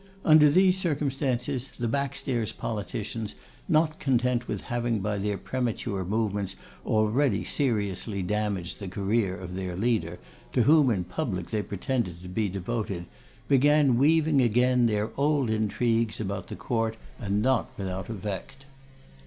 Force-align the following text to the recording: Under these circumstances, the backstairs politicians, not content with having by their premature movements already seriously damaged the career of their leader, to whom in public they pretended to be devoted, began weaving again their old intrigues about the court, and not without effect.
Under 0.25 0.49
these 0.49 0.79
circumstances, 0.79 1.67
the 1.69 1.87
backstairs 1.87 2.51
politicians, 2.51 3.35
not 3.69 3.99
content 3.99 4.47
with 4.47 4.61
having 4.61 4.97
by 4.99 5.19
their 5.19 5.37
premature 5.37 6.03
movements 6.03 6.55
already 6.87 7.43
seriously 7.43 8.23
damaged 8.23 8.79
the 8.79 8.87
career 8.87 9.37
of 9.37 9.53
their 9.53 9.75
leader, 9.75 10.17
to 10.53 10.63
whom 10.63 10.89
in 10.89 11.03
public 11.03 11.51
they 11.51 11.61
pretended 11.61 12.19
to 12.23 12.29
be 12.29 12.49
devoted, 12.49 13.05
began 13.47 13.95
weaving 13.99 14.41
again 14.41 14.87
their 14.87 15.11
old 15.19 15.51
intrigues 15.51 16.19
about 16.19 16.47
the 16.47 16.55
court, 16.55 16.97
and 17.19 17.43
not 17.43 17.69
without 17.77 18.09
effect. 18.09 18.65